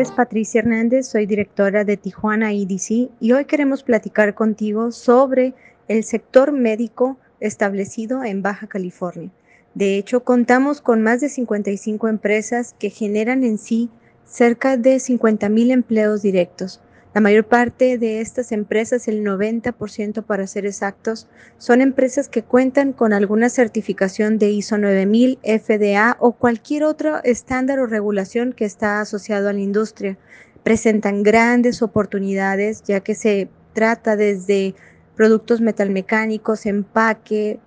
es 0.00 0.12
Patricia 0.12 0.60
Hernández, 0.60 1.08
soy 1.08 1.26
directora 1.26 1.84
de 1.84 1.98
Tijuana 1.98 2.54
EDC 2.54 3.10
y 3.20 3.32
hoy 3.32 3.44
queremos 3.44 3.82
platicar 3.82 4.34
contigo 4.34 4.92
sobre 4.92 5.52
el 5.88 6.04
sector 6.04 6.52
médico 6.52 7.18
establecido 7.38 8.24
en 8.24 8.40
Baja 8.40 8.66
California. 8.66 9.30
De 9.74 9.98
hecho, 9.98 10.24
contamos 10.24 10.80
con 10.80 11.02
más 11.02 11.20
de 11.20 11.28
55 11.28 12.08
empresas 12.08 12.74
que 12.78 12.88
generan 12.88 13.44
en 13.44 13.58
sí 13.58 13.90
cerca 14.24 14.78
de 14.78 15.00
50 15.00 15.50
mil 15.50 15.70
empleos 15.70 16.22
directos. 16.22 16.80
La 17.12 17.20
mayor 17.20 17.44
parte 17.44 17.98
de 17.98 18.20
estas 18.20 18.52
empresas, 18.52 19.08
el 19.08 19.24
90% 19.24 20.22
para 20.22 20.46
ser 20.46 20.64
exactos, 20.64 21.26
son 21.58 21.80
empresas 21.80 22.28
que 22.28 22.44
cuentan 22.44 22.92
con 22.92 23.12
alguna 23.12 23.48
certificación 23.48 24.38
de 24.38 24.50
ISO 24.50 24.78
9000, 24.78 25.40
FDA 25.42 26.16
o 26.20 26.32
cualquier 26.32 26.84
otro 26.84 27.20
estándar 27.24 27.80
o 27.80 27.86
regulación 27.86 28.52
que 28.52 28.64
está 28.64 29.00
asociado 29.00 29.48
a 29.48 29.52
la 29.52 29.58
industria. 29.58 30.18
Presentan 30.62 31.24
grandes 31.24 31.82
oportunidades 31.82 32.84
ya 32.84 33.00
que 33.00 33.16
se 33.16 33.48
trata 33.72 34.14
desde 34.14 34.76
productos 35.16 35.60
metalmecánicos, 35.60 36.64
empaque, 36.64 37.58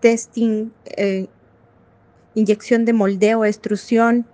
testing, 0.00 0.70
eh, 0.96 1.26
inyección 2.34 2.86
de 2.86 2.94
moldeo, 2.94 3.44
extrusión, 3.44 4.26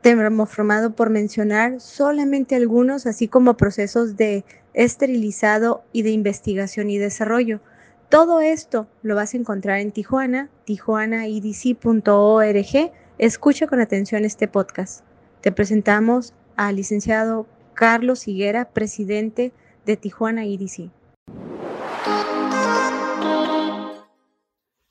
termoformado 0.00 0.94
por 0.94 1.10
mencionar 1.10 1.80
solamente 1.80 2.54
algunos, 2.54 3.06
así 3.06 3.28
como 3.28 3.56
procesos 3.56 4.16
de 4.16 4.44
esterilizado 4.72 5.82
y 5.92 6.02
de 6.02 6.10
investigación 6.10 6.90
y 6.90 6.98
desarrollo. 6.98 7.60
Todo 8.08 8.40
esto 8.40 8.86
lo 9.02 9.14
vas 9.14 9.34
a 9.34 9.38
encontrar 9.38 9.80
en 9.80 9.92
Tijuana, 9.92 10.50
tijuanaedc.org. 10.66 12.92
Escucha 13.18 13.66
con 13.66 13.80
atención 13.80 14.24
este 14.24 14.48
podcast. 14.48 15.04
Te 15.40 15.52
presentamos 15.52 16.34
al 16.56 16.76
licenciado 16.76 17.46
Carlos 17.74 18.28
Higuera, 18.28 18.70
presidente 18.70 19.52
de 19.84 19.96
Tijuana 19.96 20.44
EDC. 20.44 20.90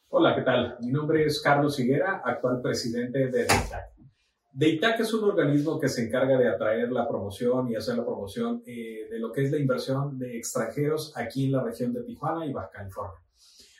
Hola, 0.09 0.35
¿qué 0.35 0.41
tal? 0.41 0.77
Mi 0.81 0.91
nombre 0.91 1.25
es 1.25 1.41
Carlos 1.41 1.79
Higuera, 1.79 2.21
actual 2.23 2.61
presidente 2.61 3.27
de 3.27 3.45
DEITAC. 3.45 3.92
DEITAC 4.55 4.99
es 4.99 5.13
un 5.15 5.23
organismo 5.23 5.79
que 5.79 5.89
se 5.89 6.05
encarga 6.05 6.37
de 6.37 6.47
atraer 6.47 6.91
la 6.91 7.07
promoción 7.07 7.71
y 7.71 7.75
hacer 7.75 7.97
la 7.97 8.05
promoción 8.05 8.61
eh, 8.67 9.07
de 9.09 9.17
lo 9.17 9.31
que 9.31 9.43
es 9.43 9.51
la 9.51 9.57
inversión 9.57 10.19
de 10.19 10.37
extranjeros 10.37 11.11
aquí 11.15 11.45
en 11.45 11.53
la 11.53 11.63
región 11.63 11.91
de 11.91 12.03
Tijuana 12.03 12.45
y 12.45 12.53
Baja 12.53 12.69
California. 12.71 13.17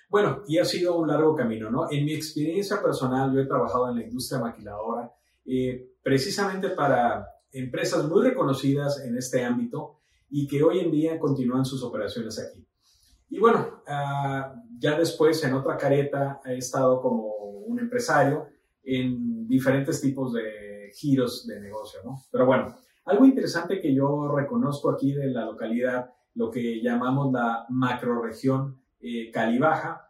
Bueno, 0.10 0.42
y 0.48 0.58
ha 0.58 0.66
sido 0.66 0.98
un 0.98 1.08
largo 1.08 1.36
camino, 1.36 1.70
¿no? 1.70 1.92
En 1.92 2.04
mi 2.06 2.14
experiencia 2.14 2.82
personal, 2.82 3.32
yo 3.34 3.42
he 3.42 3.46
trabajado 3.46 3.90
en 3.90 3.98
la 3.98 4.04
industria 4.04 4.42
maquiladora 4.42 5.12
eh, 5.46 5.92
precisamente 6.02 6.70
para 6.70 7.28
empresas 7.52 8.06
muy 8.06 8.24
reconocidas 8.24 9.00
en 9.06 9.16
este 9.16 9.44
ámbito 9.44 10.00
y 10.32 10.48
que 10.48 10.64
hoy 10.64 10.80
en 10.80 10.90
día 10.90 11.20
continúan 11.20 11.66
sus 11.66 11.84
operaciones 11.84 12.40
aquí. 12.40 12.68
Y 13.30 13.40
bueno, 13.40 13.84
ah, 13.88 14.56
ya 14.80 14.98
después 14.98 15.44
en 15.44 15.54
otra 15.54 15.78
careta 15.78 16.42
he 16.46 16.58
estado 16.58 17.00
como 17.00 17.28
un 17.28 17.80
empresario 17.80 18.48
en 18.84 19.48
diferentes 19.48 20.02
tipos 20.02 20.34
de 20.34 20.92
giros 20.94 21.48
de 21.48 21.60
negocio, 21.60 22.00
¿no? 22.04 22.22
Pero 22.32 22.46
bueno, 22.46 22.76
algo 23.06 23.26
interesante 23.26 23.80
que 23.80 23.94
yo 23.94 24.28
reconozco 24.36 24.90
aquí 24.90 25.14
de 25.14 25.28
la 25.28 25.46
localidad, 25.46 26.12
lo 26.36 26.50
que 26.50 26.82
llamamos 26.82 27.32
la 27.32 27.66
macroregión 27.70 28.82
eh, 29.00 29.30
Calibaja, 29.32 30.10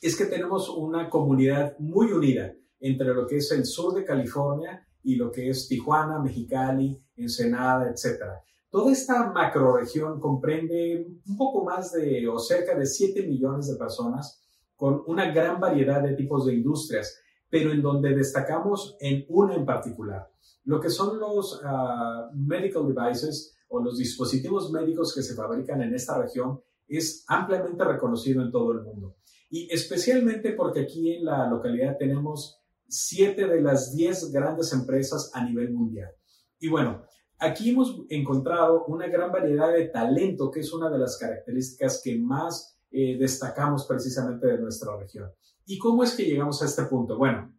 es 0.00 0.16
que 0.16 0.26
tenemos 0.26 0.68
una 0.68 1.08
comunidad 1.08 1.76
muy 1.78 2.12
unida 2.12 2.52
entre 2.80 3.14
lo 3.14 3.26
que 3.26 3.36
es 3.36 3.50
el 3.52 3.64
sur 3.64 3.94
de 3.94 4.04
California 4.04 4.86
y 5.02 5.16
lo 5.16 5.30
que 5.30 5.48
es 5.48 5.68
Tijuana, 5.68 6.20
Mexicali, 6.20 7.00
Ensenada, 7.16 7.90
etc. 7.90 8.22
Toda 8.70 8.92
esta 8.92 9.32
macroregión 9.32 10.20
comprende 10.20 11.06
un 11.26 11.36
poco 11.36 11.64
más 11.64 11.92
de 11.92 12.26
o 12.28 12.38
cerca 12.38 12.76
de 12.76 12.86
7 12.86 13.26
millones 13.26 13.68
de 13.68 13.76
personas 13.76 14.40
con 14.76 15.02
una 15.06 15.30
gran 15.32 15.60
variedad 15.60 16.02
de 16.02 16.14
tipos 16.14 16.46
de 16.46 16.54
industrias 16.54 17.20
pero 17.52 17.70
en 17.70 17.82
donde 17.82 18.16
destacamos 18.16 18.96
en 18.98 19.26
una 19.28 19.54
en 19.54 19.66
particular, 19.66 20.26
lo 20.64 20.80
que 20.80 20.88
son 20.88 21.20
los 21.20 21.60
ah, 21.62 22.30
medical 22.32 22.86
devices 22.88 23.54
o 23.68 23.78
los 23.78 23.98
dispositivos 23.98 24.72
médicos 24.72 25.14
que 25.14 25.22
se 25.22 25.34
fabrican 25.34 25.82
en 25.82 25.94
esta 25.94 26.16
región 26.16 26.62
es 26.88 27.26
ampliamente 27.28 27.84
reconocido 27.84 28.40
en 28.40 28.50
todo 28.50 28.72
el 28.72 28.80
mundo. 28.80 29.16
Y 29.50 29.70
especialmente 29.70 30.52
porque 30.52 30.80
aquí 30.80 31.12
en 31.12 31.26
la 31.26 31.46
localidad 31.46 31.98
tenemos 31.98 32.58
siete 32.88 33.46
de 33.46 33.60
las 33.60 33.94
diez 33.94 34.32
grandes 34.32 34.72
empresas 34.72 35.30
a 35.34 35.44
nivel 35.44 35.74
mundial. 35.74 36.10
Y 36.58 36.68
bueno, 36.68 37.02
aquí 37.38 37.68
hemos 37.68 38.00
encontrado 38.08 38.86
una 38.86 39.08
gran 39.08 39.30
variedad 39.30 39.70
de 39.74 39.88
talento, 39.88 40.50
que 40.50 40.60
es 40.60 40.72
una 40.72 40.88
de 40.88 40.98
las 40.98 41.18
características 41.18 42.00
que 42.02 42.18
más 42.18 42.78
eh, 42.90 43.18
destacamos 43.18 43.84
precisamente 43.84 44.46
de 44.46 44.58
nuestra 44.58 44.96
región. 44.96 45.30
¿Y 45.66 45.78
cómo 45.78 46.02
es 46.02 46.14
que 46.14 46.24
llegamos 46.24 46.62
a 46.62 46.66
este 46.66 46.82
punto? 46.84 47.16
Bueno, 47.16 47.52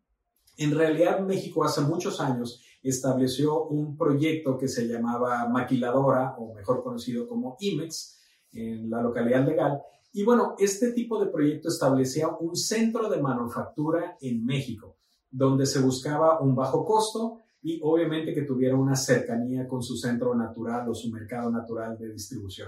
en 0.58 0.76
realidad 0.76 1.20
México 1.22 1.64
hace 1.64 1.82
muchos 1.82 2.20
años 2.20 2.62
estableció 2.82 3.66
un 3.66 3.98
proyecto 3.98 4.58
que 4.58 4.68
se 4.68 4.88
llamaba 4.88 5.48
Maquiladora, 5.48 6.36
o 6.38 6.54
mejor 6.54 6.84
conocido 6.84 7.28
como 7.28 7.56
IMEX, 7.60 8.20
en 8.52 8.90
la 8.90 9.02
localidad 9.02 9.48
legal. 9.48 9.82
Y 10.12 10.24
bueno, 10.24 10.56
este 10.60 10.92
tipo 10.92 11.24
de 11.24 11.32
proyecto 11.32 11.70
establecía 11.70 12.28
un 12.28 12.56
centro 12.56 13.10
de 13.10 13.22
manufactura 13.22 14.18
en 14.22 14.46
México, 14.46 14.98
donde 15.32 15.66
se 15.66 15.80
buscaba 15.80 16.40
un 16.40 16.54
bajo 16.54 16.86
costo 16.86 17.40
y 17.64 17.80
obviamente 17.82 18.34
que 18.34 18.44
tuviera 18.44 18.76
una 18.76 18.96
cercanía 18.96 19.68
con 19.68 19.82
su 19.82 19.98
centro 19.98 20.36
natural 20.36 20.88
o 20.90 20.94
su 20.94 21.10
mercado 21.10 21.50
natural 21.50 21.98
de 21.98 22.12
distribución. 22.12 22.68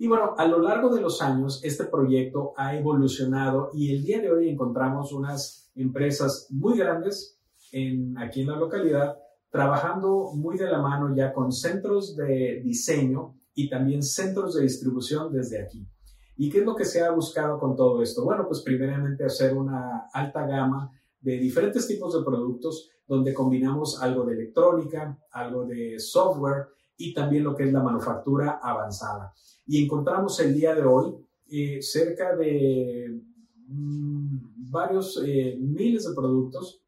Y 0.00 0.08
bueno, 0.08 0.34
a 0.38 0.46
lo 0.46 0.62
largo 0.62 0.88
de 0.88 1.02
los 1.02 1.20
años, 1.20 1.60
este 1.62 1.84
proyecto 1.84 2.54
ha 2.56 2.74
evolucionado 2.74 3.68
y 3.74 3.94
el 3.94 4.02
día 4.02 4.18
de 4.18 4.32
hoy 4.32 4.48
encontramos 4.48 5.12
unas 5.12 5.70
empresas 5.74 6.46
muy 6.48 6.78
grandes 6.78 7.38
en, 7.70 8.16
aquí 8.16 8.40
en 8.40 8.46
la 8.46 8.56
localidad, 8.56 9.18
trabajando 9.50 10.30
muy 10.32 10.56
de 10.56 10.70
la 10.70 10.80
mano 10.80 11.14
ya 11.14 11.34
con 11.34 11.52
centros 11.52 12.16
de 12.16 12.62
diseño 12.64 13.36
y 13.52 13.68
también 13.68 14.02
centros 14.02 14.54
de 14.54 14.62
distribución 14.62 15.30
desde 15.30 15.62
aquí. 15.62 15.86
¿Y 16.34 16.48
qué 16.48 16.60
es 16.60 16.64
lo 16.64 16.74
que 16.74 16.86
se 16.86 17.02
ha 17.02 17.10
buscado 17.10 17.60
con 17.60 17.76
todo 17.76 18.02
esto? 18.02 18.24
Bueno, 18.24 18.46
pues 18.48 18.62
primeramente 18.62 19.26
hacer 19.26 19.54
una 19.54 20.08
alta 20.14 20.46
gama 20.46 20.90
de 21.20 21.36
diferentes 21.36 21.86
tipos 21.86 22.14
de 22.14 22.24
productos 22.24 22.88
donde 23.06 23.34
combinamos 23.34 24.00
algo 24.00 24.24
de 24.24 24.32
electrónica, 24.32 25.18
algo 25.30 25.66
de 25.66 25.98
software 25.98 26.68
y 27.00 27.14
también 27.14 27.44
lo 27.44 27.56
que 27.56 27.64
es 27.64 27.72
la 27.72 27.82
manufactura 27.82 28.60
avanzada. 28.62 29.32
Y 29.66 29.82
encontramos 29.82 30.38
el 30.40 30.54
día 30.54 30.74
de 30.74 30.84
hoy 30.84 31.14
eh, 31.50 31.80
cerca 31.80 32.36
de 32.36 33.22
mm, 33.68 34.70
varios 34.70 35.20
eh, 35.24 35.56
miles 35.58 36.06
de 36.06 36.14
productos 36.14 36.82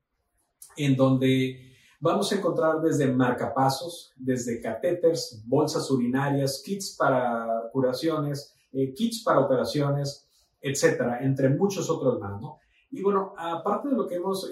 en 0.77 0.97
donde 0.97 1.73
vamos 1.99 2.31
a 2.31 2.37
encontrar 2.37 2.83
desde 2.83 3.11
marcapasos, 3.11 4.13
desde 4.17 4.61
catéteres, 4.61 5.43
bolsas 5.47 5.91
urinarias, 5.91 6.63
kits 6.63 6.95
para 6.95 7.71
curaciones, 7.73 8.55
eh, 8.73 8.93
kits 8.93 9.23
para 9.23 9.41
operaciones, 9.41 10.29
etcétera, 10.61 11.21
entre 11.23 11.49
muchos 11.49 11.89
otros 11.89 12.21
más, 12.21 12.39
¿no? 12.39 12.59
Y 12.91 13.01
bueno, 13.03 13.33
aparte 13.39 13.89
de 13.89 13.95
lo 13.95 14.07
que 14.07 14.17
hemos 14.17 14.51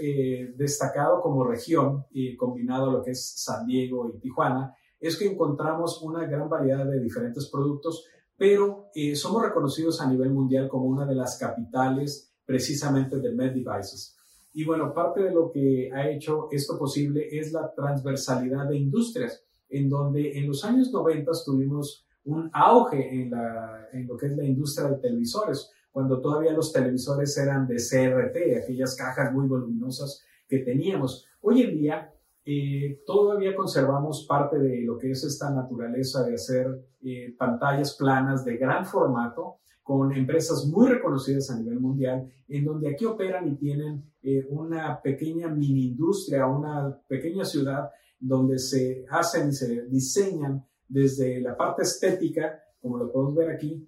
destacado 0.56 1.20
como 1.20 1.44
región 1.44 2.06
combinado 2.38 2.90
lo 2.90 3.02
que 3.02 3.10
es 3.10 3.34
San 3.36 3.66
Diego 3.66 4.08
y 4.08 4.18
Tijuana, 4.18 4.74
es 5.00 5.16
que 5.16 5.26
encontramos 5.26 6.02
una 6.02 6.26
gran 6.26 6.48
variedad 6.48 6.84
de 6.84 7.00
diferentes 7.00 7.48
productos, 7.48 8.06
pero 8.36 8.90
eh, 8.94 9.16
somos 9.16 9.42
reconocidos 9.42 10.00
a 10.00 10.10
nivel 10.10 10.30
mundial 10.30 10.68
como 10.68 10.86
una 10.86 11.06
de 11.06 11.14
las 11.14 11.38
capitales 11.38 12.32
precisamente 12.44 13.18
de 13.18 13.32
med 13.32 13.52
devices. 13.52 14.16
Y 14.52 14.64
bueno, 14.64 14.92
parte 14.92 15.22
de 15.22 15.30
lo 15.30 15.50
que 15.50 15.90
ha 15.92 16.08
hecho 16.10 16.48
esto 16.50 16.78
posible 16.78 17.28
es 17.30 17.52
la 17.52 17.72
transversalidad 17.72 18.68
de 18.68 18.76
industrias, 18.76 19.44
en 19.68 19.88
donde 19.88 20.36
en 20.38 20.48
los 20.48 20.64
años 20.64 20.92
90 20.92 21.30
tuvimos 21.44 22.04
un 22.24 22.50
auge 22.52 23.22
en, 23.22 23.30
lo 24.06 24.16
que 24.16 24.26
es 24.26 24.36
la 24.36 24.44
industria 24.44 24.88
de 24.88 24.96
televisores, 24.96 25.70
cuando 25.92 26.20
todavía 26.20 26.52
los 26.52 26.72
televisores 26.72 27.36
eran 27.38 27.66
de 27.66 27.76
CRT, 27.76 28.62
aquellas 28.62 28.96
cajas 28.96 29.32
muy 29.32 29.46
voluminosas 29.46 30.24
que 30.48 30.58
teníamos. 30.58 31.26
Hoy 31.40 31.62
en 31.62 31.74
día 31.76 32.12
eh, 32.44 33.02
todavía 33.06 33.54
conservamos 33.54 34.26
parte 34.26 34.58
de 34.58 34.82
lo 34.82 34.96
que 34.96 35.10
es 35.10 35.22
esta 35.24 35.50
naturaleza 35.50 36.24
de 36.24 36.34
hacer 36.34 36.66
eh, 37.02 37.34
pantallas 37.38 37.94
planas 37.96 38.44
de 38.44 38.56
gran 38.56 38.86
formato 38.86 39.58
con 39.82 40.12
empresas 40.12 40.66
muy 40.66 40.88
reconocidas 40.88 41.50
a 41.50 41.58
nivel 41.58 41.80
mundial, 41.80 42.32
en 42.48 42.64
donde 42.64 42.90
aquí 42.90 43.04
operan 43.04 43.48
y 43.48 43.56
tienen 43.56 44.12
eh, 44.22 44.46
una 44.48 45.00
pequeña 45.02 45.48
mini 45.48 45.88
industria, 45.88 46.46
una 46.46 46.96
pequeña 47.08 47.44
ciudad 47.44 47.90
donde 48.18 48.58
se 48.58 49.04
hacen 49.10 49.48
y 49.48 49.52
se 49.52 49.86
diseñan 49.86 50.64
desde 50.88 51.40
la 51.40 51.56
parte 51.56 51.82
estética, 51.82 52.62
como 52.80 52.98
lo 52.98 53.10
podemos 53.12 53.34
ver 53.34 53.50
aquí, 53.50 53.86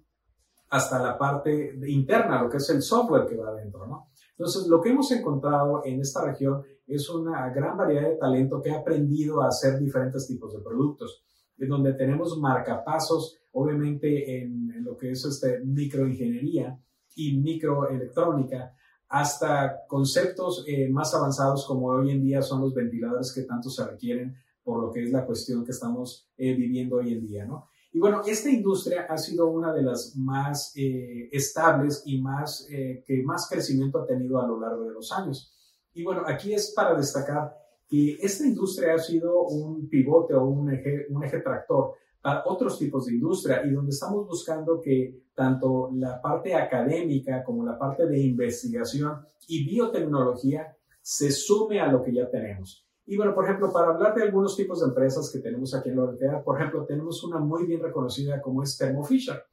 hasta 0.69 1.01
la 1.01 1.17
parte 1.17 1.75
interna, 1.87 2.41
lo 2.41 2.49
que 2.49 2.57
es 2.57 2.69
el 2.69 2.81
software 2.81 3.27
que 3.27 3.37
va 3.37 3.49
adentro, 3.49 3.85
¿no? 3.85 4.09
Entonces, 4.37 4.67
lo 4.67 4.81
que 4.81 4.89
hemos 4.89 5.11
encontrado 5.11 5.81
en 5.85 6.01
esta 6.01 6.25
región 6.25 6.63
es 6.87 7.09
una 7.09 7.49
gran 7.49 7.77
variedad 7.77 8.09
de 8.09 8.15
talento 8.15 8.61
que 8.61 8.71
ha 8.71 8.79
aprendido 8.79 9.41
a 9.41 9.47
hacer 9.47 9.79
diferentes 9.79 10.27
tipos 10.27 10.53
de 10.53 10.59
productos, 10.59 11.23
en 11.57 11.69
donde 11.69 11.93
tenemos 11.93 12.37
marcapasos, 12.39 13.39
obviamente 13.51 14.41
en, 14.41 14.83
lo 14.83 14.97
que 14.97 15.11
es 15.11 15.23
este, 15.25 15.59
microingeniería 15.59 16.77
y 17.15 17.37
microelectrónica, 17.37 18.75
hasta 19.09 19.85
conceptos 19.87 20.65
eh, 20.67 20.89
más 20.89 21.13
avanzados 21.13 21.67
como 21.67 21.87
hoy 21.87 22.11
en 22.11 22.23
día 22.23 22.41
son 22.41 22.61
los 22.61 22.73
ventiladores 22.73 23.31
que 23.31 23.43
tanto 23.43 23.69
se 23.69 23.85
requieren 23.85 24.35
por 24.63 24.81
lo 24.81 24.91
que 24.91 25.03
es 25.03 25.11
la 25.11 25.25
cuestión 25.25 25.63
que 25.63 25.71
estamos 25.71 26.27
eh, 26.37 26.55
viviendo 26.55 26.95
hoy 26.95 27.13
en 27.13 27.27
día, 27.27 27.45
¿no? 27.45 27.67
Y 27.93 27.99
bueno, 27.99 28.21
esta 28.25 28.49
industria 28.49 29.05
ha 29.07 29.17
sido 29.17 29.47
una 29.47 29.71
de 29.71 29.83
las 29.83 30.15
más 30.17 30.73
eh, 30.75 31.29
estables 31.31 32.01
y 32.05 32.19
más, 32.19 32.67
que 32.67 33.23
más 33.23 33.47
crecimiento 33.47 33.99
ha 33.99 34.07
tenido 34.07 34.41
a 34.41 34.47
lo 34.47 34.59
largo 34.59 34.83
de 34.83 34.91
los 34.91 35.11
años. 35.11 35.53
Y 35.93 36.03
bueno, 36.03 36.23
aquí 36.25 36.53
es 36.53 36.73
para 36.75 36.95
destacar 36.95 37.55
que 37.87 38.17
esta 38.19 38.45
industria 38.45 38.95
ha 38.95 38.97
sido 38.97 39.43
un 39.43 39.87
pivote 39.87 40.33
o 40.33 40.45
un 40.45 40.73
eje, 40.73 41.05
un 41.09 41.23
eje 41.23 41.39
tractor 41.39 41.93
para 42.21 42.43
otros 42.45 42.79
tipos 42.79 43.05
de 43.05 43.13
industria 43.13 43.63
y 43.65 43.71
donde 43.71 43.91
estamos 43.91 44.25
buscando 44.25 44.79
que 44.81 45.25
tanto 45.35 45.91
la 45.93 46.21
parte 46.21 46.55
académica 46.55 47.43
como 47.43 47.65
la 47.65 47.77
parte 47.77 48.07
de 48.07 48.19
investigación 48.19 49.25
y 49.47 49.65
biotecnología 49.65 50.75
se 51.01 51.31
sume 51.31 51.81
a 51.81 51.91
lo 51.91 52.01
que 52.01 52.13
ya 52.13 52.29
tenemos. 52.29 52.87
Y 53.05 53.17
bueno, 53.17 53.35
por 53.35 53.43
ejemplo, 53.43 53.71
para 53.71 53.89
hablar 53.89 54.15
de 54.15 54.23
algunos 54.23 54.55
tipos 54.55 54.79
de 54.79 54.87
empresas 54.87 55.29
que 55.31 55.39
tenemos 55.39 55.73
aquí 55.75 55.89
en 55.89 55.97
la 55.97 56.03
Ortega, 56.03 56.41
por 56.41 56.57
ejemplo, 56.57 56.85
tenemos 56.85 57.23
una 57.23 57.39
muy 57.39 57.65
bien 57.65 57.81
reconocida 57.81 58.41
como 58.41 58.63
es 58.63 58.77
Thermo 58.77 59.03
Fisher. 59.03 59.43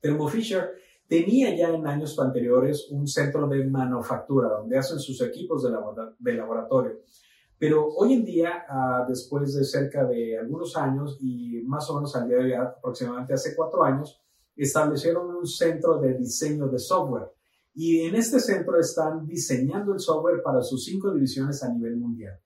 Thermo 0.00 0.26
Fisher 0.28 0.70
tenía 1.06 1.54
ya 1.54 1.68
en 1.68 1.86
años 1.86 2.18
anteriores 2.18 2.88
un 2.90 3.06
centro 3.06 3.46
de 3.46 3.64
manufactura 3.64 4.48
donde 4.48 4.78
hacen 4.78 4.98
sus 4.98 5.20
equipos 5.20 5.62
de, 5.62 6.34
laboratorio. 6.34 7.00
Pero 7.58 7.88
hoy 7.88 8.14
en 8.14 8.24
día, 8.24 8.64
ah, 8.68 9.04
después 9.06 9.54
de 9.54 9.64
cerca 9.64 10.04
de 10.06 10.38
algunos 10.38 10.74
años 10.76 11.18
y 11.20 11.60
más 11.66 11.88
o 11.90 11.96
menos 11.96 12.16
al 12.16 12.26
día 12.26 12.38
de 12.38 12.44
hoy, 12.44 12.52
aproximadamente 12.54 13.34
hace 13.34 13.54
cuatro 13.54 13.84
años, 13.84 14.20
establecieron 14.56 15.36
un 15.36 15.46
centro 15.46 16.00
de 16.00 16.14
diseño 16.14 16.68
de 16.68 16.78
software. 16.78 17.30
Y 17.74 18.00
en 18.00 18.14
este 18.14 18.40
centro 18.40 18.78
están 18.78 19.26
diseñando 19.26 19.92
el 19.92 20.00
software 20.00 20.42
para 20.42 20.62
sus 20.62 20.84
cinco 20.84 21.12
divisiones 21.12 21.62
a 21.62 21.72
nivel 21.72 21.96
mundial. 21.96 22.40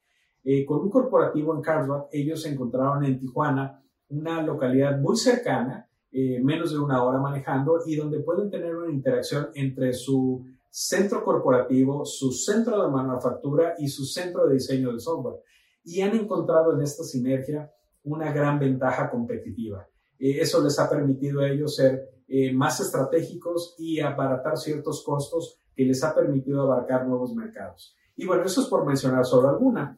Eh, 0.49 0.65
con 0.65 0.79
un 0.79 0.91
corporativo 0.91 1.57
en 1.57 1.61
Carlsbad, 1.61 2.05
ellos 2.13 2.47
encontraron 2.47 3.05
en 3.05 3.19
Tijuana, 3.19 3.83
una 4.11 4.41
localidad 4.43 4.97
muy 4.97 5.17
cercana, 5.17 5.91
eh, 6.13 6.41
menos 6.41 6.71
de 6.71 6.79
una 6.79 7.03
hora 7.03 7.19
manejando, 7.19 7.81
y 7.85 7.97
donde 7.97 8.21
pueden 8.21 8.49
tener 8.49 8.77
una 8.77 8.93
interacción 8.93 9.49
entre 9.55 9.93
su 9.93 10.47
centro 10.71 11.25
corporativo, 11.25 12.05
su 12.05 12.31
centro 12.31 12.81
de 12.81 12.93
manufactura 12.93 13.75
y 13.77 13.89
su 13.89 14.05
centro 14.05 14.47
de 14.47 14.55
diseño 14.55 14.93
de 14.93 15.01
software. 15.01 15.41
Y 15.83 16.01
han 16.03 16.15
encontrado 16.15 16.75
en 16.75 16.83
esta 16.83 17.03
sinergia 17.03 17.69
una 18.05 18.33
gran 18.33 18.61
ventaja 18.61 19.11
competitiva. 19.11 19.85
Eh, 20.17 20.39
eso 20.39 20.63
les 20.63 20.79
ha 20.79 20.89
permitido 20.89 21.41
a 21.41 21.49
ellos 21.49 21.75
ser 21.75 22.09
más 22.55 22.81
estratégicos 22.81 23.75
y 23.79 24.01
abaratar 24.01 24.57
ciertos 24.57 25.05
costos 25.05 25.61
que 25.75 25.85
les 25.85 26.03
ha 26.05 26.15
permitido 26.15 26.63
abarcar 26.63 27.07
nuevos 27.07 27.35
mercados. 27.35 27.97
Y 28.17 28.27
bueno, 28.27 28.45
eso 28.45 28.63
es 28.63 28.69
por 28.69 28.85
mencionar 28.85 29.25
solo 29.25 29.49
alguna. 29.49 29.97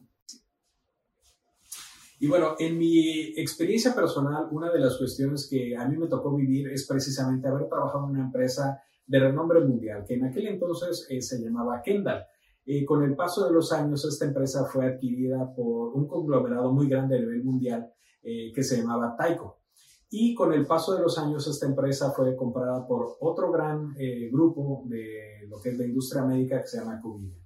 Y 2.21 2.27
bueno, 2.27 2.55
en 2.59 2.77
mi 2.77 3.33
experiencia 3.39 3.95
personal, 3.95 4.49
una 4.51 4.69
de 4.69 4.79
las 4.79 4.97
cuestiones 4.97 5.47
que 5.49 5.75
a 5.77 5.87
mí 5.87 5.97
me 5.97 6.07
tocó 6.07 6.35
vivir 6.35 6.67
es 6.67 6.85
precisamente 6.85 7.47
haber 7.47 7.69
trabajado 7.69 8.05
en 8.05 8.11
una 8.11 8.25
empresa 8.25 8.81
de 9.07 9.19
renombre 9.19 9.61
mundial, 9.61 10.03
que 10.05 10.15
en 10.15 10.25
aquel 10.25 10.47
entonces 10.47 11.07
eh, 11.09 11.21
se 11.21 11.39
llamaba 11.41 11.81
Kendall. 11.81 12.25
Eh, 12.65 12.83
con 12.85 13.03
el 13.03 13.15
paso 13.15 13.45
de 13.45 13.53
los 13.53 13.71
años, 13.71 14.03
esta 14.03 14.25
empresa 14.25 14.65
fue 14.65 14.85
adquirida 14.85 15.51
por 15.55 15.93
un 15.95 16.07
conglomerado 16.07 16.73
muy 16.73 16.89
grande 16.89 17.15
a 17.15 17.19
nivel 17.21 17.41
mundial 17.41 17.89
eh, 18.21 18.51
que 18.53 18.63
se 18.63 18.77
llamaba 18.77 19.15
Taiko. 19.17 19.61
Y 20.09 20.35
con 20.35 20.51
el 20.51 20.67
paso 20.67 20.95
de 20.95 21.01
los 21.01 21.17
años, 21.17 21.47
esta 21.47 21.67
empresa 21.67 22.11
fue 22.11 22.35
comprada 22.35 22.85
por 22.85 23.15
otro 23.21 23.51
gran 23.51 23.93
grupo 24.31 24.83
de 24.87 25.47
lo 25.47 25.61
que 25.61 25.69
es 25.69 25.77
la 25.77 25.85
industria 25.85 26.25
médica 26.25 26.61
que 26.61 26.67
se 26.67 26.79
llama 26.79 26.99
Covida. 26.99 27.37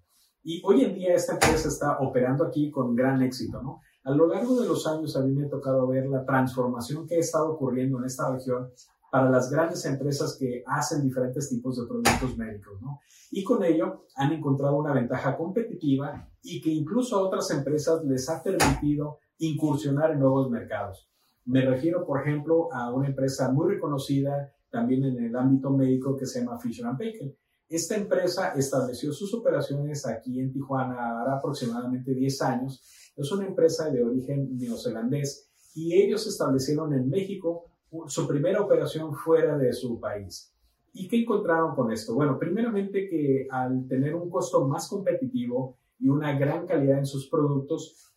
Y 0.43 0.61
hoy 0.65 0.81
en 0.83 0.95
día 0.95 1.13
esta 1.13 1.33
empresa 1.33 1.67
está 1.67 1.99
operando 1.99 2.45
aquí 2.45 2.71
con 2.71 2.95
gran 2.95 3.21
éxito, 3.21 3.61
¿no? 3.61 3.81
A 4.05 4.11
lo 4.11 4.27
largo 4.27 4.59
de 4.59 4.67
los 4.67 4.85
años 4.85 5.15
a 5.15 5.21
mí 5.21 5.31
me 5.31 5.45
ha 5.45 5.49
tocado 5.49 5.87
ver 5.87 6.07
la 6.07 6.25
transformación 6.25 7.07
que 7.07 7.15
ha 7.15 7.19
estado 7.19 7.53
ocurriendo 7.53 7.99
en 7.99 8.05
esta 8.05 8.29
región 8.29 8.69
para 9.09 9.29
las 9.29 9.49
grandes 9.49 9.85
empresas 9.85 10.35
que 10.37 10.63
hacen 10.65 11.03
diferentes 11.03 11.47
tipos 11.47 11.77
de 11.77 11.87
productos 11.87 12.37
médicos, 12.37 12.81
¿no? 12.81 12.99
Y 13.31 13.43
con 13.43 13.63
ello 13.63 14.05
han 14.15 14.33
encontrado 14.33 14.75
una 14.75 14.93
ventaja 14.93 15.37
competitiva 15.37 16.27
y 16.41 16.61
que 16.61 16.71
incluso 16.71 17.17
a 17.17 17.21
otras 17.21 17.49
empresas 17.51 18.03
les 18.03 18.27
ha 18.29 18.43
permitido 18.43 19.19
incursionar 19.37 20.11
en 20.11 20.19
nuevos 20.19 20.49
mercados. 20.49 21.09
Me 21.45 21.61
refiero, 21.61 22.05
por 22.05 22.21
ejemplo, 22.21 22.73
a 22.73 22.91
una 22.93 23.07
empresa 23.07 23.51
muy 23.51 23.73
reconocida 23.75 24.51
también 24.69 25.03
en 25.05 25.23
el 25.23 25.35
ámbito 25.35 25.69
médico 25.69 26.17
que 26.17 26.25
se 26.25 26.39
llama 26.39 26.59
Fisher 26.59 26.85
Baker. 26.85 27.37
Esta 27.69 27.95
empresa 27.95 28.53
estableció 28.55 29.11
sus 29.11 29.33
operaciones 29.33 30.05
aquí 30.05 30.39
en 30.39 30.51
Tijuana 30.51 31.21
hace 31.21 31.31
aproximadamente 31.31 32.13
10 32.13 32.41
años 32.41 32.83
es 33.15 33.31
una 33.31 33.45
empresa 33.45 33.89
de 33.89 34.03
origen 34.03 34.57
neozelandés 34.57 35.49
y 35.75 35.93
ellos 35.93 36.25
establecieron 36.27 36.93
en 36.93 37.09
México 37.09 37.65
su 38.07 38.27
primera 38.27 38.61
operación 38.61 39.13
fuera 39.13 39.57
de 39.57 39.71
su 39.73 39.99
país. 39.99 40.51
¿Y 40.93 41.07
qué 41.07 41.21
encontraron 41.21 41.75
con 41.75 41.91
esto? 41.91 42.13
Bueno, 42.13 42.37
primeramente 42.37 43.07
que 43.07 43.47
al 43.49 43.87
tener 43.87 44.15
un 44.15 44.29
costo 44.29 44.67
más 44.67 44.87
competitivo 44.87 45.77
y 45.99 46.09
una 46.09 46.37
gran 46.37 46.67
calidad 46.67 46.99
en 46.99 47.05
sus 47.05 47.27
productos, 47.29 48.11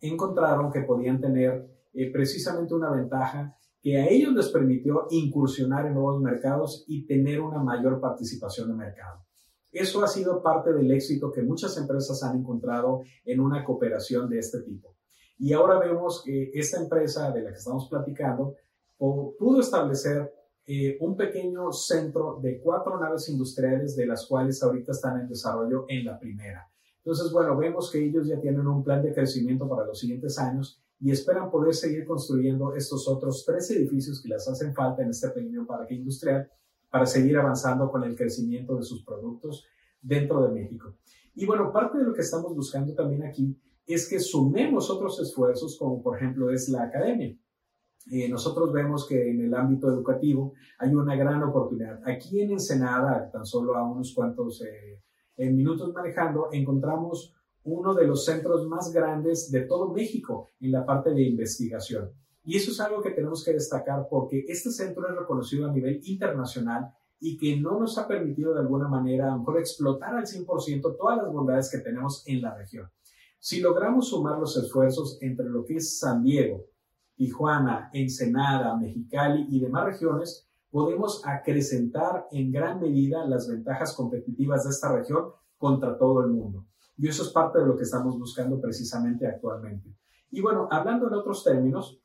encontraron 0.00 0.72
que 0.72 0.80
podían 0.82 1.20
tener 1.20 1.68
eh, 1.94 2.10
precisamente 2.12 2.74
una 2.74 2.90
ventaja 2.90 3.56
que 3.80 3.96
a 3.96 4.08
ellos 4.08 4.34
les 4.34 4.48
permitió 4.50 5.06
incursionar 5.10 5.86
en 5.86 5.94
nuevos 5.94 6.20
mercados 6.20 6.84
y 6.86 7.06
tener 7.06 7.40
una 7.40 7.58
mayor 7.58 8.00
participación 8.00 8.68
de 8.68 8.74
mercado. 8.74 9.24
Eso 9.70 10.02
ha 10.02 10.08
sido 10.08 10.42
parte 10.42 10.72
del 10.72 10.90
éxito 10.90 11.30
que 11.30 11.42
muchas 11.42 11.76
empresas 11.76 12.22
han 12.22 12.38
encontrado 12.38 13.02
en 13.24 13.40
una 13.40 13.64
cooperación 13.64 14.28
de 14.28 14.38
este 14.38 14.62
tipo. 14.62 14.96
Y 15.38 15.52
ahora 15.52 15.78
vemos 15.78 16.22
que 16.24 16.50
esta 16.54 16.80
empresa 16.80 17.30
de 17.30 17.42
la 17.42 17.50
que 17.50 17.58
estamos 17.58 17.88
platicando 17.88 18.56
pudo 18.96 19.60
establecer 19.60 20.32
eh, 20.66 20.98
un 21.00 21.16
pequeño 21.16 21.72
centro 21.72 22.38
de 22.42 22.60
cuatro 22.60 22.98
naves 22.98 23.28
industriales, 23.28 23.94
de 23.94 24.06
las 24.06 24.26
cuales 24.26 24.62
ahorita 24.62 24.92
están 24.92 25.20
en 25.20 25.28
desarrollo 25.28 25.84
en 25.88 26.04
la 26.04 26.18
primera. 26.18 26.68
Entonces, 26.98 27.32
bueno, 27.32 27.56
vemos 27.56 27.90
que 27.90 28.04
ellos 28.04 28.26
ya 28.26 28.40
tienen 28.40 28.66
un 28.66 28.82
plan 28.82 29.02
de 29.02 29.14
crecimiento 29.14 29.68
para 29.68 29.86
los 29.86 29.98
siguientes 29.98 30.38
años 30.38 30.82
y 31.00 31.10
esperan 31.10 31.50
poder 31.50 31.74
seguir 31.74 32.04
construyendo 32.04 32.74
estos 32.74 33.06
otros 33.08 33.44
tres 33.46 33.70
edificios 33.70 34.20
que 34.20 34.28
les 34.28 34.48
hacen 34.48 34.74
falta 34.74 35.02
en 35.02 35.10
este 35.10 35.28
pequeño 35.30 35.66
parque 35.66 35.94
industrial 35.94 36.50
para 36.90 37.06
seguir 37.06 37.36
avanzando 37.36 37.90
con 37.90 38.02
el 38.04 38.16
crecimiento 38.16 38.76
de 38.76 38.82
sus 38.82 39.04
productos 39.04 39.66
dentro 40.00 40.42
de 40.46 40.54
México. 40.60 40.96
Y 41.34 41.46
bueno, 41.46 41.72
parte 41.72 41.98
de 41.98 42.04
lo 42.04 42.12
que 42.12 42.22
estamos 42.22 42.54
buscando 42.54 42.94
también 42.94 43.24
aquí 43.24 43.56
es 43.86 44.08
que 44.08 44.18
sumemos 44.18 44.90
otros 44.90 45.20
esfuerzos, 45.20 45.78
como 45.78 46.02
por 46.02 46.16
ejemplo 46.16 46.50
es 46.50 46.68
la 46.68 46.84
academia. 46.84 47.36
Eh, 48.10 48.28
nosotros 48.28 48.72
vemos 48.72 49.06
que 49.06 49.30
en 49.30 49.42
el 49.42 49.54
ámbito 49.54 49.88
educativo 49.88 50.54
hay 50.78 50.94
una 50.94 51.14
gran 51.14 51.42
oportunidad. 51.42 52.00
Aquí 52.04 52.40
en 52.40 52.52
Ensenada, 52.52 53.30
tan 53.30 53.44
solo 53.44 53.76
a 53.76 53.88
unos 53.88 54.14
cuantos 54.14 54.62
eh, 54.62 55.50
minutos 55.50 55.92
manejando, 55.92 56.48
encontramos 56.52 57.34
uno 57.72 57.94
de 57.94 58.06
los 58.06 58.24
centros 58.24 58.66
más 58.66 58.92
grandes 58.92 59.50
de 59.50 59.62
todo 59.62 59.92
México 59.92 60.48
en 60.60 60.72
la 60.72 60.84
parte 60.84 61.10
de 61.10 61.22
investigación. 61.22 62.10
Y 62.44 62.56
eso 62.56 62.70
es 62.70 62.80
algo 62.80 63.02
que 63.02 63.10
tenemos 63.10 63.44
que 63.44 63.52
destacar 63.52 64.06
porque 64.08 64.44
este 64.48 64.70
centro 64.70 65.08
es 65.08 65.16
reconocido 65.16 65.68
a 65.68 65.72
nivel 65.72 66.00
internacional 66.04 66.92
y 67.20 67.36
que 67.36 67.60
no 67.60 67.78
nos 67.78 67.98
ha 67.98 68.06
permitido 68.06 68.54
de 68.54 68.60
alguna 68.60 68.88
manera 68.88 69.26
a 69.28 69.32
lo 69.32 69.40
mejor 69.40 69.58
explotar 69.58 70.14
al 70.14 70.24
100% 70.24 70.96
todas 70.96 71.18
las 71.18 71.32
bondades 71.32 71.70
que 71.70 71.78
tenemos 71.78 72.22
en 72.26 72.42
la 72.42 72.54
región. 72.54 72.88
Si 73.38 73.60
logramos 73.60 74.08
sumar 74.08 74.38
los 74.38 74.56
esfuerzos 74.56 75.18
entre 75.20 75.46
lo 75.46 75.64
que 75.64 75.76
es 75.76 75.98
San 75.98 76.22
Diego, 76.22 76.64
Tijuana, 77.16 77.90
Ensenada, 77.92 78.76
Mexicali 78.76 79.46
y 79.50 79.60
demás 79.60 79.84
regiones, 79.84 80.48
podemos 80.70 81.22
acrecentar 81.24 82.28
en 82.30 82.52
gran 82.52 82.80
medida 82.80 83.26
las 83.26 83.48
ventajas 83.48 83.94
competitivas 83.94 84.64
de 84.64 84.70
esta 84.70 84.96
región 84.96 85.32
contra 85.56 85.98
todo 85.98 86.22
el 86.22 86.30
mundo. 86.30 86.66
Y 86.98 87.08
eso 87.08 87.22
es 87.22 87.30
parte 87.30 87.60
de 87.60 87.66
lo 87.66 87.76
que 87.76 87.84
estamos 87.84 88.18
buscando 88.18 88.60
precisamente 88.60 89.26
actualmente. 89.26 89.94
Y 90.30 90.40
bueno, 90.40 90.68
hablando 90.70 91.06
en 91.06 91.14
otros 91.14 91.42
términos, 91.44 92.00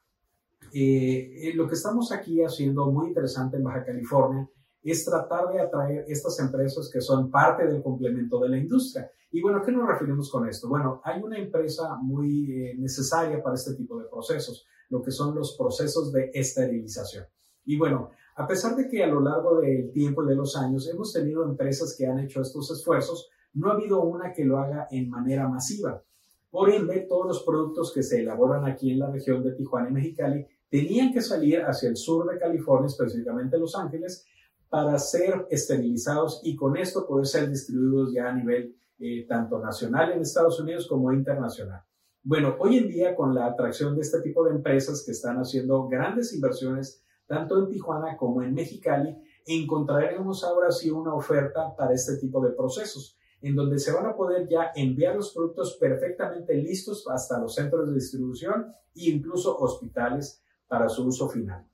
eh, 0.72 1.50
eh, 1.50 1.54
lo 1.56 1.68
que 1.68 1.74
estamos 1.74 2.12
aquí 2.12 2.42
haciendo 2.44 2.90
muy 2.92 3.08
interesante 3.08 3.58
en 3.58 3.64
Baja 3.64 3.84
California 3.84 4.48
es 4.84 5.04
tratar 5.04 5.52
de 5.52 5.62
atraer 5.62 6.06
estas 6.08 6.40
empresas 6.40 6.90
que 6.92 7.02
son 7.02 7.32
parte 7.32 7.66
del 7.66 7.82
complemento 7.82 8.40
de 8.40 8.50
la 8.50 8.58
industria. 8.58 9.10
Y 9.32 9.42
bueno, 9.42 9.62
¿qué 9.66 9.72
nos 9.72 9.88
referimos 9.88 10.30
con 10.30 10.48
esto? 10.48 10.70
Bueno, 10.70 11.02
hay 11.04 11.22
una 11.22 11.38
empresa 11.38 11.96
muy 11.96 12.52
eh, 12.52 12.76
necesaria 12.78 13.42
para 13.42 13.56
este 13.56 13.74
tipo 13.74 14.00
de 14.00 14.06
procesos, 14.06 14.68
lo 14.90 15.02
que 15.02 15.12
son 15.12 15.34
los 15.34 15.56
procesos 15.58 16.12
de 16.12 16.30
esterilización. 16.34 17.26
Y 17.66 17.78
bueno, 17.78 18.12
A 18.36 18.48
pesar 18.48 18.76
de 18.76 18.88
que 18.88 19.04
a 19.04 19.08
lo 19.08 19.22
largo 19.22 19.62
del 19.62 19.92
tiempo 19.92 20.24
y 20.24 20.28
de 20.28 20.36
los 20.36 20.56
años 20.58 20.90
hemos 20.90 21.14
tenido 21.14 21.44
empresas 21.44 21.96
que 21.96 22.08
han 22.08 22.20
hecho 22.20 22.42
estos 22.42 22.72
esfuerzos, 22.72 23.30
no 23.54 23.70
ha 23.70 23.74
habido 23.74 24.02
una 24.02 24.32
que 24.34 24.46
lo 24.46 24.58
haga 24.58 24.88
en 24.92 25.10
manera 25.10 25.48
masiva. 25.48 26.02
Por 26.50 26.70
ende, 26.70 27.06
todos 27.10 27.26
los 27.26 27.44
productos 27.44 27.92
que 27.94 28.04
se 28.04 28.22
elaboran 28.22 28.66
aquí 28.66 28.92
en 28.92 29.00
la 29.00 29.10
región 29.10 29.44
de 29.44 29.54
Tijuana 29.54 29.90
y 29.90 29.94
Mexicali 29.94 30.46
tenían 30.70 31.12
que 31.12 31.22
salir 31.22 31.62
hacia 31.62 31.90
el 31.90 31.98
sur 31.98 32.30
de 32.32 32.38
California, 32.38 32.88
específicamente 32.88 33.58
Los 33.58 33.76
Ángeles, 33.76 34.26
para 34.70 34.98
ser 34.98 35.48
esterilizados 35.50 36.42
y 36.44 36.56
con 36.56 36.78
esto 36.78 37.06
poder 37.08 37.28
ser 37.28 37.50
distribuidos 37.50 38.14
ya 38.14 38.30
a 38.30 38.34
nivel 38.34 38.76
eh, 39.00 39.26
tanto 39.28 39.60
nacional 39.60 40.12
en 40.12 40.22
Estados 40.22 40.60
Unidos 40.60 40.88
como 40.88 41.12
internacional. 41.12 41.84
Bueno, 42.24 42.56
hoy 42.60 42.78
en 42.78 42.88
día 42.88 43.16
con 43.16 43.36
la 43.36 43.48
atracción 43.48 43.96
de 43.96 44.02
este 44.02 44.22
tipo 44.22 44.46
de 44.46 44.52
empresas 44.52 45.04
que 45.06 45.12
están 45.12 45.38
haciendo 45.38 45.88
grandes 45.88 46.34
inversiones 46.34 47.04
tanto 47.28 47.60
en 47.60 47.70
Tijuana 47.70 48.16
como 48.18 48.42
en 48.42 48.54
Mexicali, 48.54 49.16
encontraremos 49.46 50.44
ahora 50.44 50.72
sí 50.72 50.90
una 50.90 51.14
oferta 51.14 51.76
para 51.76 51.94
este 51.94 52.18
tipo 52.18 52.42
de 52.44 52.52
procesos, 52.52 53.18
en 53.44 53.56
donde 53.56 53.78
se 53.78 53.92
van 53.92 54.06
a 54.06 54.16
poder 54.16 54.48
ya 54.48 54.72
enviar 54.74 55.16
los 55.16 55.34
productos 55.34 55.78
perfectamente 55.80 56.56
listos 56.56 57.06
hasta 57.10 57.40
los 57.40 57.54
centros 57.54 57.88
de 57.88 57.94
distribución 57.94 58.74
e 58.96 59.10
incluso 59.10 59.58
hospitales 59.58 60.42
para 60.68 60.88
su 60.88 61.06
uso 61.06 61.28
final. 61.28 61.68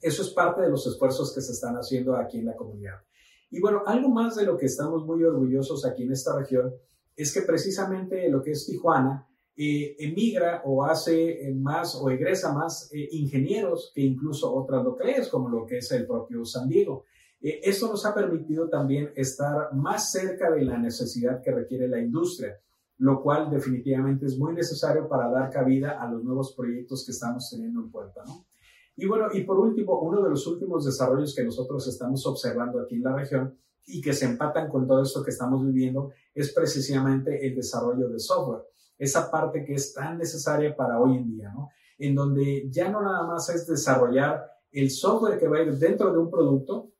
Eso 0.00 0.22
es 0.22 0.30
parte 0.30 0.62
de 0.62 0.70
los 0.70 0.86
esfuerzos 0.86 1.34
que 1.34 1.42
se 1.42 1.52
están 1.52 1.76
haciendo 1.76 2.16
aquí 2.16 2.38
en 2.38 2.46
la 2.46 2.56
comunidad. 2.56 2.96
Y 3.50 3.60
bueno, 3.60 3.82
algo 3.86 4.08
más 4.08 4.36
de 4.36 4.46
lo 4.46 4.56
que 4.56 4.66
estamos 4.66 5.04
muy 5.04 5.22
orgullosos 5.22 5.84
aquí 5.84 6.04
en 6.04 6.12
esta 6.12 6.34
región 6.34 6.74
es 7.14 7.32
que 7.32 7.42
precisamente 7.42 8.28
lo 8.30 8.42
que 8.42 8.52
es 8.52 8.66
Tijuana 8.66 9.28
eh, 9.54 9.96
emigra 9.98 10.62
o 10.64 10.84
hace 10.84 11.46
eh, 11.48 11.54
más 11.54 11.94
o 11.94 12.10
egresa 12.10 12.52
más 12.52 12.90
eh, 12.92 13.08
ingenieros 13.12 13.92
que 13.94 14.00
incluso 14.00 14.52
otras 14.54 14.82
locales, 14.82 15.28
como 15.28 15.48
lo 15.50 15.66
que 15.66 15.78
es 15.78 15.92
el 15.92 16.06
propio 16.06 16.44
San 16.44 16.68
Diego. 16.68 17.04
Esto 17.40 17.88
nos 17.88 18.04
ha 18.06 18.14
permitido 18.14 18.68
también 18.68 19.12
estar 19.14 19.72
más 19.74 20.10
cerca 20.10 20.50
de 20.50 20.62
la 20.62 20.78
necesidad 20.78 21.42
que 21.42 21.52
requiere 21.52 21.88
la 21.88 22.00
industria, 22.00 22.58
lo 22.98 23.22
cual 23.22 23.50
definitivamente 23.50 24.26
es 24.26 24.38
muy 24.38 24.54
necesario 24.54 25.08
para 25.08 25.30
dar 25.30 25.50
cabida 25.50 26.00
a 26.00 26.10
los 26.10 26.24
nuevos 26.24 26.54
proyectos 26.56 27.04
que 27.04 27.12
estamos 27.12 27.48
teniendo 27.50 27.80
en 27.80 27.90
puerta. 27.90 28.22
¿no? 28.26 28.46
Y 28.96 29.06
bueno, 29.06 29.26
y 29.32 29.42
por 29.42 29.58
último, 29.58 30.00
uno 30.00 30.22
de 30.22 30.30
los 30.30 30.46
últimos 30.46 30.84
desarrollos 30.84 31.34
que 31.34 31.44
nosotros 31.44 31.86
estamos 31.86 32.26
observando 32.26 32.80
aquí 32.80 32.96
en 32.96 33.02
la 33.02 33.14
región 33.14 33.58
y 33.86 34.00
que 34.00 34.14
se 34.14 34.24
empatan 34.24 34.68
con 34.68 34.86
todo 34.86 35.02
esto 35.02 35.22
que 35.22 35.30
estamos 35.30 35.64
viviendo 35.64 36.12
es 36.34 36.52
precisamente 36.52 37.46
el 37.46 37.54
desarrollo 37.54 38.08
de 38.08 38.18
software 38.18 38.62
esa 38.98 39.30
parte 39.30 39.64
que 39.64 39.74
es 39.74 39.92
tan 39.92 40.18
necesaria 40.18 40.74
para 40.74 41.00
hoy 41.00 41.16
en 41.16 41.28
día, 41.28 41.52
¿no? 41.52 41.70
En 41.98 42.14
donde 42.14 42.68
ya 42.70 42.90
no 42.90 43.02
nada 43.02 43.26
más 43.26 43.48
es 43.50 43.66
desarrollar 43.66 44.44
el 44.70 44.90
software 44.90 45.38
que 45.38 45.48
va 45.48 45.58
a 45.58 45.62
ir 45.62 45.72
dentro 45.74 46.12
de 46.12 46.18
un 46.18 46.30
producto, 46.30 46.92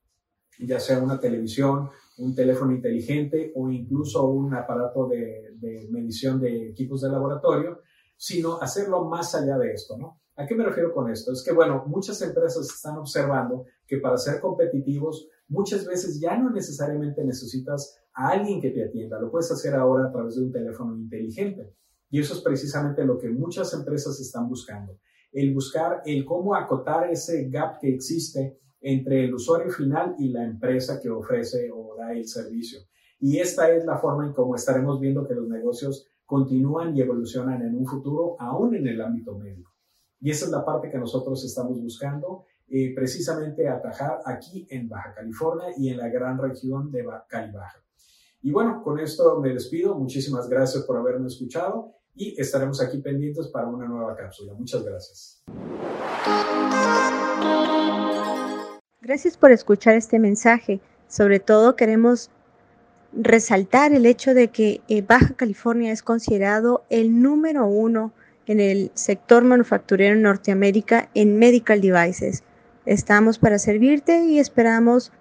ya 0.60 0.80
sea 0.80 0.98
una 0.98 1.18
televisión, 1.18 1.90
un 2.18 2.34
teléfono 2.34 2.72
inteligente 2.72 3.52
o 3.54 3.70
incluso 3.70 4.26
un 4.26 4.54
aparato 4.54 5.08
de, 5.08 5.56
medición 5.90 6.40
de 6.40 6.70
equipos 6.70 7.02
de 7.02 7.10
laboratorio, 7.10 7.80
sino 8.16 8.60
hacerlo 8.60 9.04
más 9.04 9.34
allá 9.34 9.58
de 9.58 9.72
esto, 9.72 9.96
¿no? 9.98 10.20
¿A 10.36 10.46
qué 10.46 10.54
me 10.54 10.64
refiero 10.64 10.92
con 10.92 11.10
esto? 11.10 11.32
Es 11.32 11.42
que, 11.42 11.52
bueno, 11.52 11.84
muchas 11.86 12.20
empresas 12.20 12.66
están 12.66 12.98
observando 12.98 13.64
que 13.86 13.98
para 13.98 14.18
ser 14.18 14.40
competitivos, 14.40 15.28
muchas 15.48 15.86
veces 15.86 16.20
ya 16.20 16.36
no 16.36 16.50
necesariamente 16.50 17.24
necesitas 17.24 17.98
a 18.12 18.30
alguien 18.30 18.60
que 18.60 18.70
te 18.70 18.84
atienda, 18.84 19.18
lo 19.18 19.30
puedes 19.30 19.50
hacer 19.50 19.74
ahora 19.74 20.08
a 20.08 20.12
través 20.12 20.36
de 20.36 20.42
un 20.42 20.52
teléfono 20.52 20.94
inteligente. 20.96 21.74
Y 22.10 22.20
eso 22.20 22.34
es 22.34 22.40
precisamente 22.40 23.04
lo 23.04 23.18
que 23.18 23.28
muchas 23.28 23.72
empresas 23.72 24.20
están 24.20 24.48
buscando. 24.48 24.98
El 25.32 25.52
buscar 25.54 26.02
el 26.04 26.24
cómo 26.24 26.54
acotar 26.54 27.10
ese 27.10 27.48
gap 27.48 27.78
que 27.80 27.94
existe 27.94 28.58
entre 28.80 29.24
el 29.24 29.34
usuario 29.34 29.70
final 29.70 30.14
y 30.18 30.28
la 30.28 30.44
empresa 30.44 31.00
que 31.00 31.10
ofrece 31.10 31.70
o 31.72 31.96
da 31.96 32.12
el 32.12 32.26
servicio. 32.26 32.80
Y 33.18 33.38
esta 33.38 33.70
es 33.70 33.84
la 33.84 33.98
forma 33.98 34.26
en 34.26 34.32
cómo 34.32 34.54
estaremos 34.54 35.00
viendo 35.00 35.26
que 35.26 35.34
los 35.34 35.48
negocios 35.48 36.06
continúan 36.24 36.96
y 36.96 37.00
evolucionan 37.00 37.62
en 37.62 37.76
un 37.76 37.86
futuro, 37.86 38.36
aún 38.38 38.74
en 38.74 38.86
el 38.86 39.00
ámbito 39.00 39.38
médico. 39.38 39.72
Y 40.20 40.30
esa 40.30 40.46
es 40.46 40.50
la 40.50 40.64
parte 40.64 40.90
que 40.90 40.98
nosotros 40.98 41.44
estamos 41.44 41.80
buscando, 41.80 42.44
eh, 42.68 42.92
precisamente 42.94 43.68
atajar 43.68 44.18
aquí 44.24 44.66
en 44.70 44.88
Baja 44.88 45.14
California 45.14 45.68
y 45.76 45.88
en 45.88 45.98
la 45.98 46.08
gran 46.08 46.36
región 46.38 46.90
de 46.90 47.06
Cali 47.28 47.52
Baja. 47.52 47.82
Y 48.42 48.50
bueno, 48.50 48.82
con 48.82 48.98
esto 48.98 49.40
me 49.40 49.52
despido. 49.52 49.94
Muchísimas 49.94 50.48
gracias 50.48 50.84
por 50.84 50.96
haberme 50.96 51.28
escuchado 51.28 51.92
y 52.14 52.40
estaremos 52.40 52.80
aquí 52.80 52.98
pendientes 52.98 53.48
para 53.48 53.68
una 53.68 53.86
nueva 53.86 54.16
cápsula. 54.16 54.54
Muchas 54.54 54.84
gracias. 54.84 55.42
Gracias 59.02 59.36
por 59.36 59.52
escuchar 59.52 59.94
este 59.94 60.18
mensaje. 60.18 60.80
Sobre 61.06 61.38
todo 61.38 61.76
queremos 61.76 62.30
resaltar 63.12 63.92
el 63.92 64.06
hecho 64.06 64.32
de 64.32 64.48
que 64.48 64.80
eh, 64.88 65.02
Baja 65.02 65.34
California 65.34 65.92
es 65.92 66.02
considerado 66.02 66.82
el 66.88 67.20
número 67.20 67.66
uno 67.66 68.12
en 68.46 68.58
el 68.58 68.90
sector 68.94 69.44
manufacturero 69.44 70.14
en 70.14 70.22
Norteamérica 70.22 71.10
en 71.14 71.38
medical 71.38 71.82
devices. 71.82 72.42
Estamos 72.86 73.38
para 73.38 73.58
servirte 73.58 74.24
y 74.24 74.38
esperamos 74.38 75.12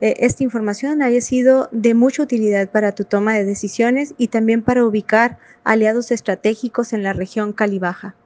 eh, 0.00 0.14
esta 0.18 0.42
información 0.42 1.00
haya 1.00 1.20
sido 1.20 1.68
de 1.70 1.94
mucha 1.94 2.24
utilidad 2.24 2.68
para 2.68 2.92
tu 2.96 3.04
toma 3.04 3.34
de 3.34 3.44
decisiones 3.44 4.12
y 4.18 4.28
también 4.28 4.62
para 4.62 4.84
ubicar 4.84 5.38
aliados 5.62 6.10
estratégicos 6.10 6.92
en 6.92 7.04
la 7.04 7.12
región 7.12 7.52
Calibaja. 7.52 8.16